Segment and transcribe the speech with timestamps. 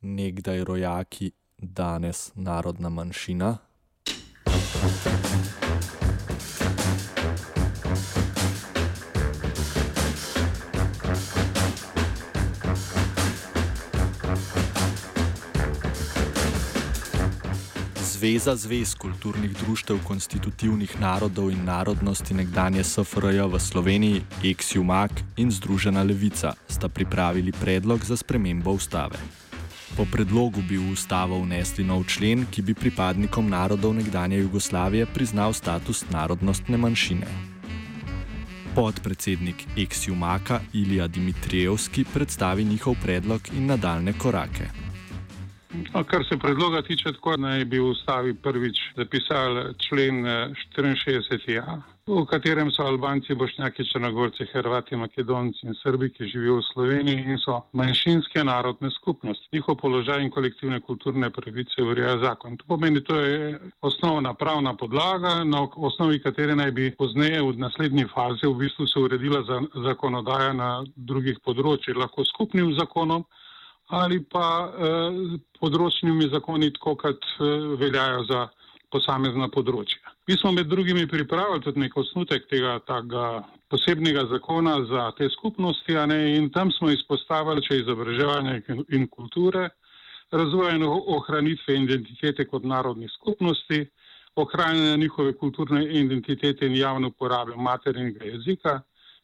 [0.00, 3.56] nekdaj rojaki, danes narodna manjšina.
[18.18, 26.02] Zveza zvez kulturnih društev konstitutivnih narodov in narodnosti nekdanje SFRJ v Sloveniji, Exiumak in Združena
[26.02, 29.47] levica sta pripravili predlog za spremembo ustave.
[29.96, 35.52] Po predlogu bi v ustavo vnesli nov člen, ki bi pripadnikom narodov nekdanje Jugoslavije priznal
[35.52, 37.26] status narodnostne manjšine.
[38.74, 44.68] Podpredsednik Exiumaka Ilija Dimitrijevski predstavi njihov predlog in nadaljne korake.
[45.94, 50.24] No, kar se predloga tiče, tako naj bi v ustavi prvič zapisali člen
[50.76, 56.64] 64a, eh, v katerem so Albanci, Bošnjaki, Črnogorci, Hrvati, Makedonci in Srbi, ki živijo v
[56.72, 59.48] Sloveniji in so manjšinske narodne skupnosti.
[59.52, 62.56] Njihov položaj in kolektivne kulturne pravice ureja zakon.
[62.56, 68.08] To pomeni, to je osnovna pravna podlaga, na osnovi katere naj bi pozneje v naslednji
[68.14, 73.24] fazi v bistvu se uredila za, zakonodaja na drugih področjih, lahko skupnim zakonom
[73.88, 77.44] ali pa eh, področnimi zakoni, tako kot eh,
[77.80, 78.48] veljajo za
[78.92, 80.07] posamezna področja.
[80.28, 82.72] Mi smo med drugimi pripravili tudi nek osnutek tega
[83.72, 88.58] posebnega zakona za te skupnosti ne, in tam smo izpostavili, če izobraževanje
[88.92, 89.70] in kulture,
[90.30, 93.80] razvoja in ohranitve identitete kot narodnih skupnosti,
[94.36, 98.80] ohranjanje njihove kulturne identitete in javne uporabe materinega jezika,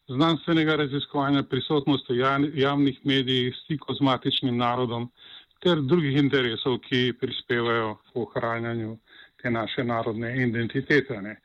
[0.09, 2.17] znanstvenega raziskovanja, prisotnosti
[2.65, 5.11] javnih medijih, stikov z matičnim narodom
[5.61, 8.97] ter drugih interesov, ki prispevajo k ohranjanju
[9.45, 11.21] te naše narodne identitete.
[11.23, 11.37] Ne.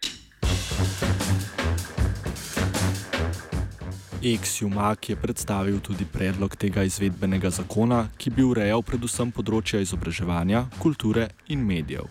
[4.24, 11.28] Exiumak je predstavil tudi predlog tega izvedbenega zakona, ki bi urejal predvsem področja izobraževanja, kulture
[11.52, 12.08] in medijev.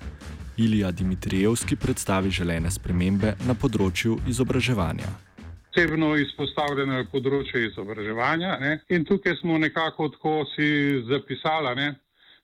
[0.61, 5.09] Ilija Dimitrijevski predstavi želene spremembe na področju izobraževanja
[5.79, 8.57] posebno izpostavljeno je področje izobraževanja.
[8.59, 8.73] Ne?
[8.91, 11.89] In tukaj smo nekako tako si zapisali, ne?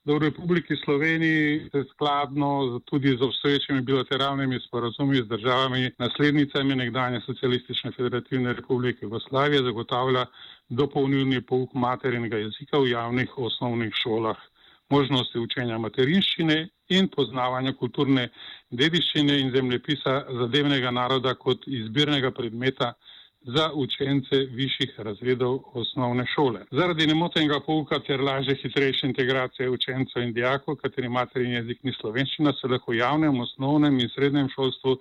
[0.05, 7.21] Da v Republiki Sloveniji se skladno tudi z obstoječimi bilateralnimi sporazumi z državami naslednicami nekdanje
[7.27, 10.27] socialistične federativne republike Jugoslavije zagotavlja
[10.69, 14.37] dopolnilni pouk materinega jezika v javnih osnovnih šolah,
[14.91, 18.29] možnosti učenja materinščine in poznavanja kulturne
[18.71, 22.93] dediščine in zemljepisa zadevnega naroda kot izbirnega predmeta
[23.45, 26.65] za učence višjih razredov osnovne šole.
[26.71, 32.53] Zaradi nemotenega pouka ter lažje hitrejše integracije učencev in dijakov, kateri materijni jezik ni slovenščina,
[32.61, 34.97] se lahko v javnem, osnovnem in srednjem šolstvu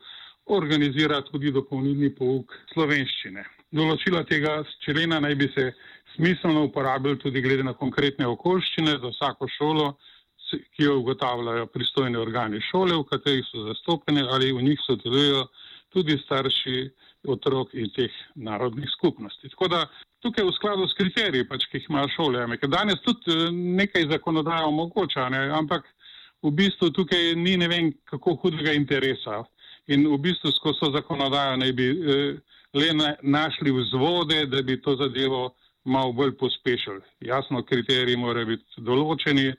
[0.45, 3.45] organizira tudi dopolnilni pouk slovenščine.
[3.71, 5.71] Določila tega člena naj bi se
[6.15, 9.93] smiselno uporabljali tudi glede na konkretne okoliščine za vsako šolo,
[10.53, 15.47] ki jo ugotavljajo pristojni organi šole, v katerih so zastopeni ali v njih sodelujo
[15.95, 16.75] tudi starši
[17.27, 19.49] otrok iz teh narodnih skupnosti.
[19.49, 19.85] Tako da
[20.23, 24.09] tukaj v skladu s kriteriji, pač, ki jih ima šole, ker danes tudi eh, nekaj
[24.11, 25.87] zakonodaja omogoča, ne, ampak
[26.43, 29.43] v bistvu tukaj ni ne vem kako hudega interesa
[29.87, 32.39] in v bistvu skozi zakonodajo naj bi eh,
[32.73, 35.53] le na, našli vzvode, da bi to zadevo
[35.85, 37.01] malo bolj pospešili.
[37.19, 39.51] Jasno, kriteriji morajo biti določeni.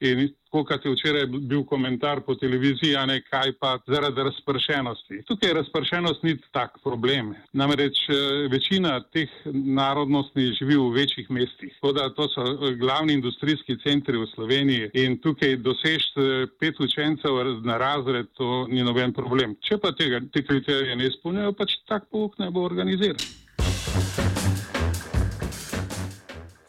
[0.00, 5.22] In kot je včeraj bil komentar po televiziji, a ne kaj pa zaradi razpršenosti.
[5.26, 7.34] Tukaj razpršenost ni tak problem.
[7.52, 11.74] Namreč eh, večina teh narodnosti živi v večjih mestih.
[11.82, 17.42] Toda to so eh, glavni industrijski centri v Sloveniji in tukaj dosežti eh, pet učencev
[17.64, 19.56] na razred, to ni noben problem.
[19.60, 24.27] Če pa tega, te kriterije ne izpolnjujejo, pač tak pouk ne bo organiziran.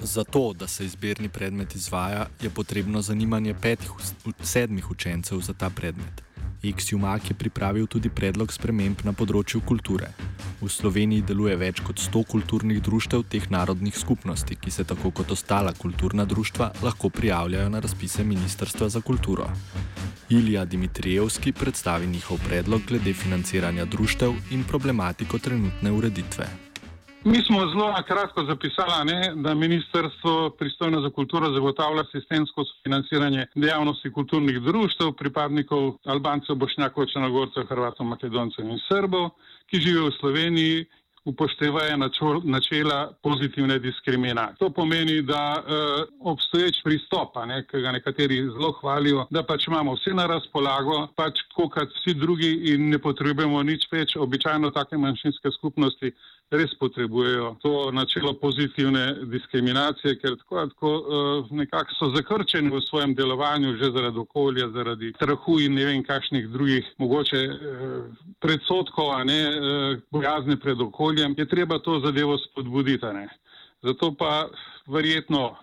[0.10, 5.54] Za to, da se izbirni predmet izvaja, je potrebno zanimanje petih od sedmih učencev za
[5.54, 6.22] ta predmet.
[6.64, 10.10] Exiumak je pripravil tudi predlog sprememb na področju kulture.
[10.62, 15.32] V Sloveniji deluje več kot 100 kulturnih društev teh narodnih skupnosti, ki se tako kot
[15.32, 19.46] ostala kulturna društva lahko prijavljajo na razpise Ministrstva za kulturo.
[20.30, 26.69] Ilija Dimitrijevski predstavi njihov predlog glede financiranja društev in problematiko trenutne ureditve.
[27.24, 33.46] Mi smo zelo na kratko zapisali, ne, da ministrstvo pristojno za kulturo zagotavlja sistemsko financiranje
[33.56, 39.30] dejavnosti kulturnih društv, pripadnikov Albancev, Bošnjakov, Črnogorcev, Hrvatov, Makedoncev in Srbov,
[39.68, 40.86] ki živijo v Sloveniji,
[41.26, 41.98] upoštevajo
[42.44, 44.56] načela pozitivne diskriminacije.
[44.60, 49.94] To pomeni, da uh, obstoječ pristop, ne, ki ga nekateri zelo hvalijo, da pač imamo
[49.94, 54.16] vse na razpolago, pač kot vsi drugi in ne potrebujemo nič več.
[54.16, 56.14] Običajno take manjšinske skupnosti
[56.52, 63.14] res potrebujejo to načelo pozitivne diskriminacije, ker tako, tako uh, nekako so zakrčeni v svojem
[63.16, 67.54] delovanju že zaradi okolja, zaradi strahu in ne vem kakšnih drugih mogoče uh,
[68.42, 73.00] predsotkov, a ne uh, bojazne pred okoljem, je treba to zadevo spodbuditi.
[73.84, 74.50] Zato pa
[74.90, 75.56] verjetno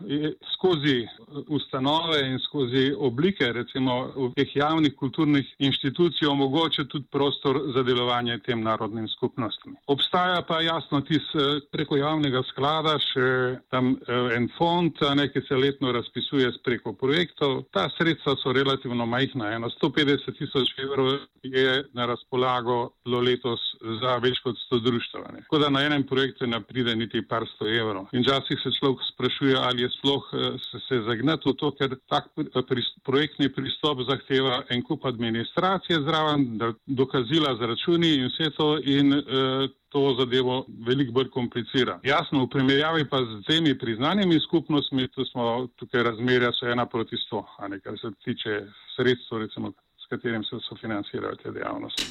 [0.54, 1.06] skozi
[1.48, 8.38] ustanove in skozi oblike, recimo v teh javnih kulturnih inštitucij, omogoča tudi prostor za delovanje
[8.46, 9.76] tem narodnim skupnostim.
[9.86, 11.26] Obstaja pa jasno tis
[11.72, 13.28] preko javnega sklada še
[13.70, 14.96] tam eh, en fond,
[15.32, 17.64] ki se letno razpisuje preko projektov.
[17.74, 23.60] Ta sredstva so relativno majhna, eno 150 tisoč evrov je na razpolago do letos
[24.00, 25.26] za več kot 100 društv.
[25.42, 28.08] Tako da na enem projektu ne pride niti par sto evrov.
[28.12, 31.96] In včasih se človek sprašuje, ali je sploh eh, se, se zagnati v to, ker
[32.08, 38.68] tak eh, projektni pristop zahteva en kup administracije zraven, dokazila z računi in vse to
[38.84, 42.00] in eh, to zadevo veliko bolj komplicira.
[42.04, 47.16] Jasno, v primerjavi pa z temi priznanimi skupnostmi, tu smo tukaj razmerja so ena proti
[47.16, 48.66] sto, a ne kar se tiče
[48.96, 52.04] sredstva, recimo, s katerim se sofinancirajo te dejavnosti.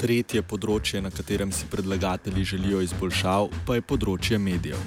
[0.00, 4.80] Tretje področje, na katerem si predlagatelji želijo izboljšav, pa je področje medijev.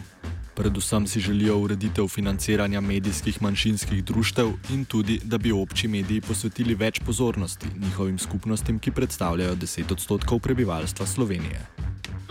[0.58, 6.74] Predvsem si želijo ureditev financiranja medijskih manjšinskih društev in tudi, da bi obči mediji posvetili
[6.74, 11.62] več pozornosti njihovim skupnostim, ki predstavljajo 10 odstotkov prebivalstva Slovenije.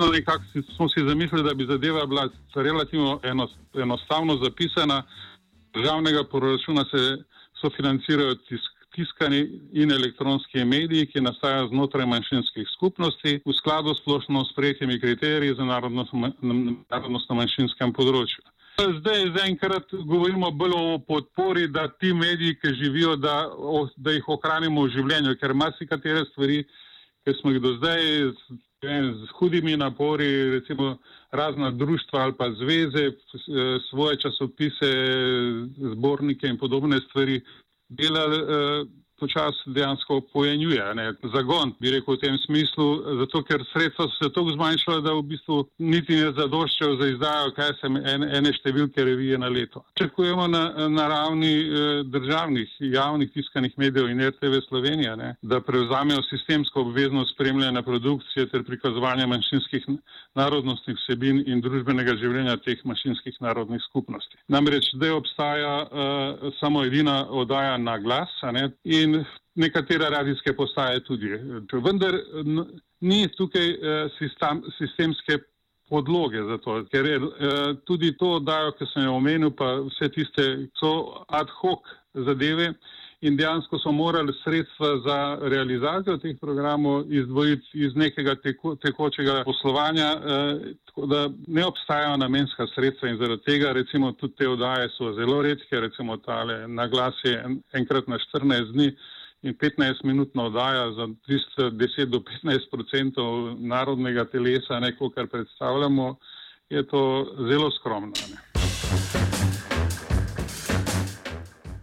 [0.01, 3.21] No, nekako smo si zamislili, da bi zadeva bila relativno
[3.79, 5.05] enostavno zapisana.
[5.71, 7.23] Državnega proračuna se
[7.63, 9.43] sofinancirajo tisk, tiskani
[9.73, 15.65] in elektronski mediji, ki nastajajo znotraj manjšinskih skupnosti v skladu s splošno sprejetimi kriteriji za
[15.65, 18.45] narodnostno manjšinskem področju.
[18.81, 24.29] Zdaj, zaenkrat govorimo bolj o podpori, da ti mediji, ki živijo, da, o, da jih
[24.29, 26.63] ohranimo v življenju, ker marsikatere stvari,
[27.25, 28.01] ki smo jih do zdaj
[28.33, 30.97] z, z hudimi napori, recimo
[31.33, 33.13] razna društva ali pa zveze,
[33.91, 34.91] svoje časopise,
[35.93, 37.43] zbornike in podobne stvari,
[37.97, 40.83] dela uh, počasi dejansko pojenjuje.
[40.99, 41.07] Ne?
[41.35, 42.87] Zagon, bi rekel v tem smislu,
[43.23, 47.53] zato ker sredstva so se tako zmanjšala, da v bistvu niti ne zadoščajo za izdajo,
[47.57, 49.85] kaj se ene, ene številke revije na leto.
[50.01, 55.35] Čakujemo na, na ravni eh, državnih, javnih tiskanih medijev in RTV Slovenija, ne?
[55.43, 59.87] da prevzamejo sistemsko obveznost spremljanja produkcije ter prikazovanja manjšinskih
[60.39, 64.39] narodnostnih vsebin in družbenega življenja teh manjšinskih narodnih skupnosti.
[64.53, 68.33] Namreč zdaj obstaja uh, samo edina oddaja na glas
[68.85, 69.12] in
[69.55, 71.31] nekatere radijske postaje tudi.
[71.73, 72.17] Vendar
[73.01, 75.39] ni tukaj eh, sistem, sistemske
[75.89, 80.09] podloge za to, ker je eh, tudi to dajo, ki sem jo omenil, pa vse
[80.15, 80.49] tiste
[80.81, 80.93] so
[81.29, 82.73] ad hoc zadeve
[83.23, 90.09] in dejansko so morali sredstva za realizacijo teh programov izdvojiti iz nekega teko, tekočega poslovanja,
[90.13, 95.13] eh, tako da ne obstajajo namenska sredstva in zaradi tega recimo tudi te odaje so
[95.15, 98.93] zelo redke, recimo tale na glas je enkrat na 14 dni
[99.43, 106.17] in 15-minutna oddaja za 10 do 15 odstotkov narodnega telesa, neko, kar predstavljamo,
[106.71, 108.13] je to zelo skromno.
[108.31, 109.22] Ne.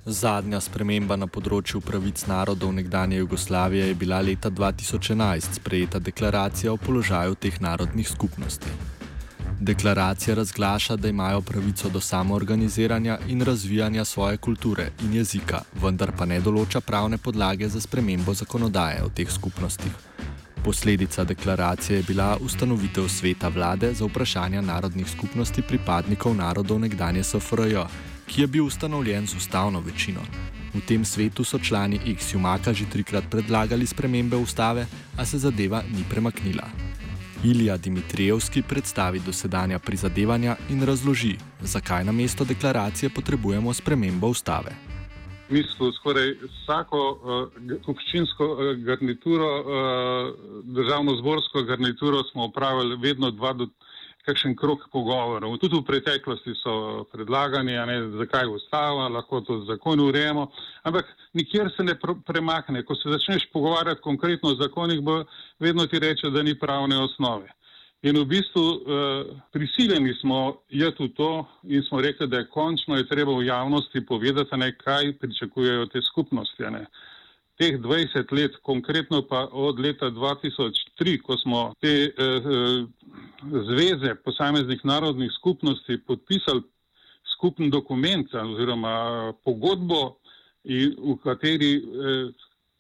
[0.10, 6.80] Zadnja sprememba na področju pravic narodov nekdanje Jugoslavije je bila leta 2011 sprejeta deklaracija o
[6.82, 8.74] položaju teh narodnih skupnosti.
[9.60, 16.26] Deklaracija razglaša, da imajo pravico do samoorganiziranja in razvijanja svoje kulture in jezika, vendar pa
[16.26, 19.94] ne določa pravne podlage za spremembo zakonodaje o teh skupnostih.
[20.64, 27.86] Posledica deklaracije je bila ustanovitev sveta vlade za vprašanja narodnih skupnosti pripadnikov narodov nekdanje SFRJ,
[28.30, 30.22] ki je bil ustanovljen z ustavno večino.
[30.74, 34.86] V tem svetu so člani X-Jumaka že trikrat predlagali spremembe ustave,
[35.18, 36.70] a se zadeva ni premaknila.
[37.44, 44.76] Ilija Dimitrijevski predstavi dosedanja prizadevanja in razloži, zakaj na mesto deklaracije potrebujemo spremembo ustave.
[45.50, 49.66] Mi smo skoraj vsako uh, občinsko uh, garnituro, uh,
[50.64, 53.68] državno-zborsko garnituro, smo upravili vedno dva do
[54.26, 55.58] kakšen krok pogovorov.
[55.58, 60.50] Tudi v preteklosti so predlagani, ne, zakaj ustava, lahko to zakon urejemo,
[60.84, 61.96] ampak nikjer se ne
[62.26, 62.84] premakne.
[62.84, 65.24] Ko se začneš pogovarjati konkretno o zakonih, bo
[65.60, 67.50] vedno ti reče, da ni pravne osnove.
[68.02, 68.80] In v bistvu uh,
[69.52, 71.32] prisiljeni smo jeti v to
[71.64, 76.02] in smo rekli, da je končno je treba v javnosti povedati, ne, kaj pričakujejo te
[76.02, 76.64] skupnosti.
[76.64, 76.86] Ne.
[77.60, 82.88] Teh 20 let, konkretno pa od leta 2003, ko smo te uh,
[83.68, 86.64] zveze posameznih narodnih skupnosti podpisali
[87.34, 90.20] skupen dokument oziroma pogodbo,
[90.66, 92.32] v kateri eh,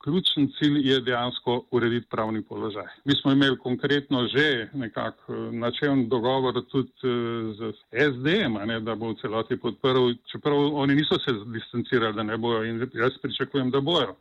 [0.03, 2.87] ključni cilj je dejansko urediti pravni položaj.
[3.05, 7.73] Mi smo imeli konkretno že nekako eh, načelen dogovor tudi eh, z
[8.11, 12.63] SDM, ne, da bo v celoti podprl, čeprav oni niso se distancirali, da ne bojo
[12.63, 14.15] in jaz pričakujem, da bojo.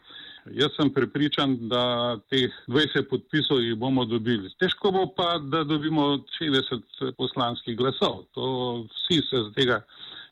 [0.53, 4.51] Jaz sem prepričan, da teh 20 podpisov jih bomo dobili.
[4.61, 8.25] Težko bo pa, da dobimo 60 poslanskih glasov.
[8.35, 9.83] To vsi se z tega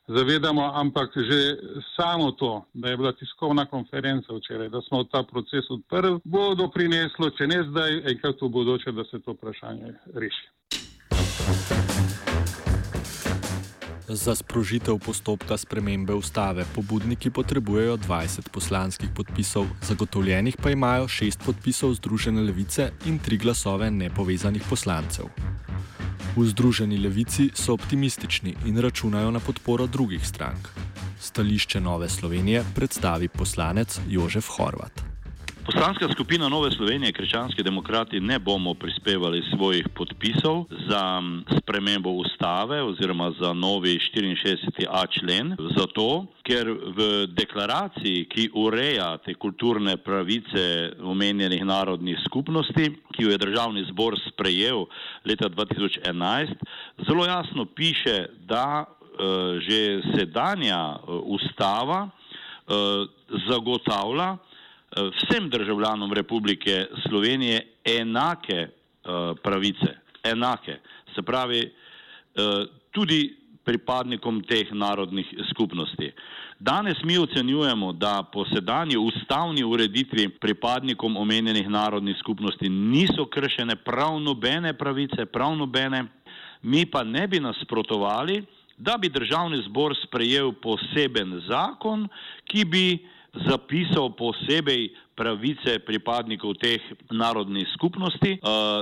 [0.07, 1.57] zavedamo, ampak že
[1.95, 7.29] samo to, da je bila tiskovna konferenca včeraj, da smo ta proces odprli, bo doprineslo,
[7.29, 11.86] če ne zdaj, enkrat v bodoče, da se to vprašanje reši.
[14.07, 21.93] Za sprožitev postopka spremembe ustave pobudniki potrebujejo 20 poslanskih podpisov, zagotovljenih pa imajo 6 podpisov
[21.93, 25.27] Združene levice in 3 glasove nepovezanih poslancev.
[26.35, 30.71] V Združeni levici so optimistični in računajo na podporo drugih strank.
[31.19, 35.16] Stališče Nove Slovenije predstavi poslanec Jožef Horvat.
[35.67, 41.01] Poslanska skupina Nove Slovenije, krščanski demokrati, ne bomo prispevali svojih podpisov za
[41.57, 49.97] spremembo ustave oziroma za novi 64a člen, zato ker v deklaraciji, ki ureja te kulturne
[49.97, 54.85] pravice omenjenih narodnih skupnosti, ki jo je državni zbor sprejel
[55.25, 56.55] leta 2011,
[57.09, 63.03] zelo jasno piše, da uh, že sedanja uh, ustava uh,
[63.49, 64.37] zagotavlja,
[64.95, 70.79] vsem državljanom Republike Slovenije enake uh, pravice, enake,
[71.15, 76.11] se pravi uh, tudi pripadnikom teh narodnih skupnosti.
[76.59, 84.19] Danes mi ocenjujemo, da po sedanji ustavni ureditvi pripadnikom omenjenih narodnih skupnosti niso kršene prav
[84.19, 86.05] nobene pravice, prav nobene,
[86.61, 88.43] mi pa ne bi nasprotovali,
[88.77, 92.07] da bi državni zbor sprejel poseben zakon,
[92.45, 92.85] ki bi
[93.49, 98.37] zapisal posebej pravice pripadnikov teh narodnih skupnosti.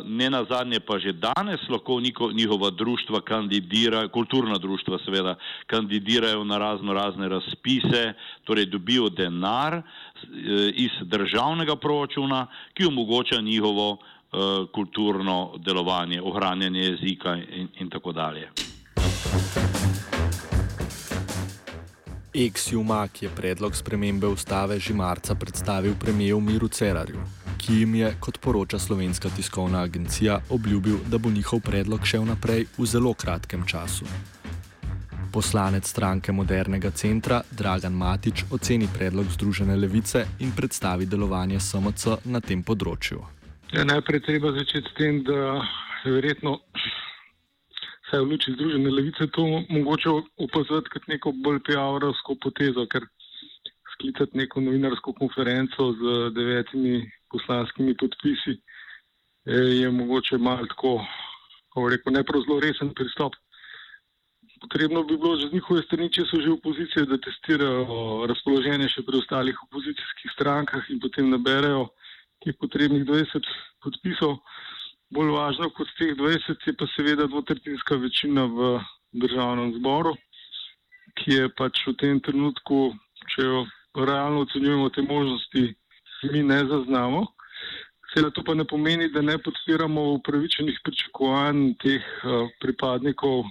[0.06, 2.00] Ne na zadnje pa že danes lahko
[2.34, 5.36] njihova društva kandidirajo, kulturna društva seveda,
[5.68, 9.82] kandidirajo na razno razne razpise, torej dobijo denar e,
[10.76, 14.38] iz državnega proračuna, ki omogoča njihovo e,
[14.74, 18.50] kulturno delovanje, ohranjanje jezika in, in tako dalje.
[22.36, 27.20] Ex-Jumak je predlog spremembe ustave že marca predstavil premijev Miru Cerarju,
[27.58, 32.66] ki jim je, kot poroča slovenska tiskovna agencija, obljubil, da bo njihov predlog šel naprej
[32.78, 34.06] v zelo kratkem času.
[35.32, 42.40] Poslanec stranke Modernega centra Dragan Matič oceni predlog Združene levice in predstavi delovanje SMC na
[42.40, 43.24] tem področju.
[43.72, 45.64] Ja, najprej treba začeti s tem, da
[46.04, 46.60] je verjetno
[48.16, 53.04] vsaj v luči Združene levice, to mogoče opaziti kot neko bolj PR-ovsko potezo, ker
[53.92, 61.04] sklicati neko novinarsko konferenco z devetimi poslanskimi podpisi eh, je mogoče malo tako,
[61.74, 63.36] kako rekel, ne prav zelo resen pristop.
[64.62, 69.04] Potrebno bi bilo že z njihove strani, če so že opozicije, da testirajo razpoloženje še
[69.04, 71.90] pri ostalih opozicijskih strankah in potem naberajo
[72.40, 73.44] teh potrebnih 20
[73.84, 74.40] podpisov.
[75.14, 78.80] Bolj važno kot teh 20 je pa seveda dvotretinska večina v
[79.14, 80.16] državnem zboru,
[81.20, 82.90] ki je pač v tem trenutku,
[83.34, 83.60] če jo
[83.96, 85.68] realno ocenjujemo, te možnosti
[86.32, 87.22] mi ne zaznamo.
[88.12, 93.46] Seveda to pa ne pomeni, da ne podpiramo upravičenih pričakovanj teh uh, pripadnikov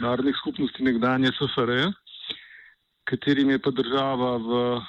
[0.00, 1.92] narodnih skupnosti nekdanje SFRE,
[3.04, 4.82] katerim je pa država v uh,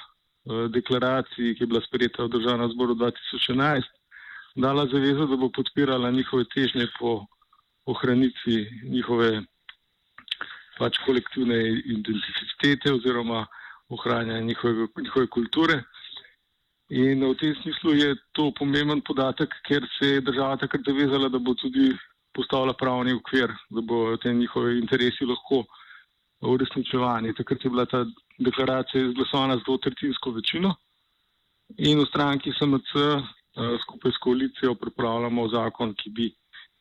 [0.72, 3.95] deklaraciji, ki je bila sprejeta v državnem zboru 2011,
[4.56, 7.26] dala zavezo, da bo podpirala njihove težnje po
[7.86, 9.42] ohranitvi njihove
[10.78, 13.46] pač kolektivne identitete oziroma
[13.88, 15.82] ohranjanja njihove, njihove kulture.
[16.88, 21.38] In v tem smislu je to pomemben podatek, ker se je država takrat zavezala, da
[21.38, 21.90] bo tudi
[22.34, 25.64] postavila pravni okvir, da bo te njihove interesi lahko
[26.40, 27.34] uresničevani.
[27.34, 28.04] Takrat je bila ta
[28.38, 30.74] deklaracija izglasovana z dvotretinsko večino
[31.78, 32.92] in v stranki SMC
[33.82, 36.30] skupaj s koalicijo pripravljamo zakon, ki bi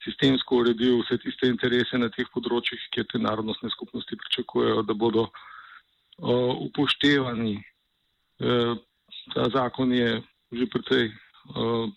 [0.04, 5.28] sistemsko uredil vse tiste interese na teh področjih, kjer te narodnostne skupnosti pričakujejo, da bodo
[5.30, 7.56] uh, upoštevani.
[8.44, 8.76] Uh,
[9.34, 10.22] ta zakon je
[10.56, 11.90] že precej uh,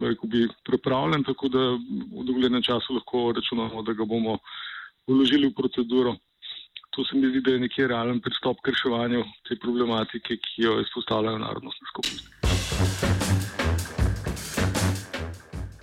[0.00, 4.38] bi pripravljen, tako da v doglednem času lahko računamo, da ga bomo
[5.06, 6.16] vložili v proceduro.
[6.96, 10.80] To se mi zdi, da je nekje realen pristop k reševanju te problematike, ki jo
[10.82, 13.21] izpostavljajo narodnostne skupnosti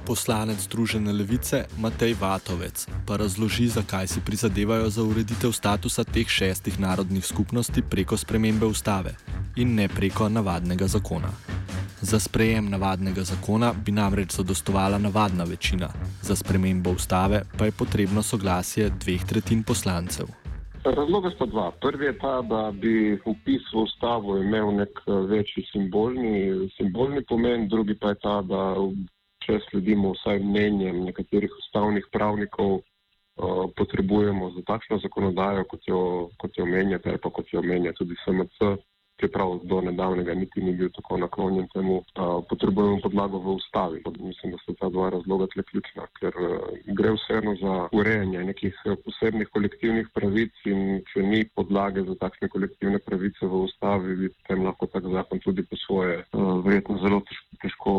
[0.09, 6.79] poslanec Združene levice Matej Vatovec pa razloži, zakaj si prizadevajo za ureditev statusa teh šestih
[6.79, 9.13] narodnih skupnosti preko spremembe ustave
[9.55, 11.29] in ne preko navadnega zakona.
[12.01, 15.89] Za sprejem navadnega zakona bi namreč zadostovala navadna večina,
[16.21, 20.25] za spremembo ustave pa je potrebno soglasje dveh tretjin poslancev.
[20.85, 21.71] Razloga sta dva.
[21.81, 27.67] Prvi je ta, da bi upis v ustavo imel nek eh, večji simbolni, simbolni pomen,
[27.67, 28.73] drugi pa je ta, da
[29.49, 36.01] če sledimo vsaj mnenjem nekaterih ustavnih pravnikov, eh, potrebujemo za takšno zakonodajo, kot jo,
[36.37, 38.77] kot jo omenjate, ali pa kot jo omenja tudi SMC,
[39.19, 42.01] čeprav do nedavnega niti ni bil tako naklonjen temu,
[42.49, 44.03] potrebujemo podlago v ustavi.
[44.19, 46.33] Mislim, da so ta dva razloga tle ključna, ker
[46.85, 52.99] gre vseeno za urejanje nekih posebnih kolektivnih pravic in če ni podlage za takšne kolektivne
[53.05, 56.23] pravice v ustavi, bi potem lahko tak zakon tudi po svoje
[56.65, 57.21] verjetno zelo
[57.61, 57.95] težko,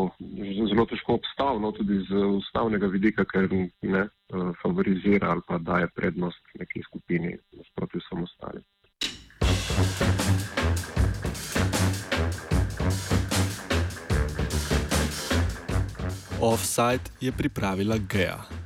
[0.69, 3.49] zelo težko obstal, no tudi z ustavnega vidika, ker
[3.81, 4.07] ne
[4.61, 8.63] favorizira ali pa daje prednost neki skupini nasproti vsem ostalim.
[16.41, 18.60] Offside je pripravila Gea.